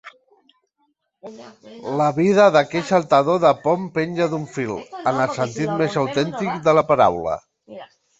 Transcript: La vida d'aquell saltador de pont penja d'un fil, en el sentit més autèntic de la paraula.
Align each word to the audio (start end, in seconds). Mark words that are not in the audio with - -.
La 1.99 2.07
vida 2.15 2.47
d'aquell 2.55 2.87
saltador 2.87 3.37
de 3.43 3.51
pont 3.65 3.83
penja 3.97 4.27
d'un 4.31 4.47
fil, 4.55 4.73
en 5.13 5.21
el 5.27 5.35
sentit 5.37 5.75
més 5.83 5.99
autèntic 6.05 6.57
de 6.69 6.75
la 6.79 6.85
paraula. 6.93 7.37